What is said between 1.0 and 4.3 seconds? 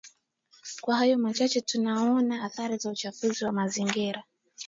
machache tunaona athari za uchafuzi wa mazingira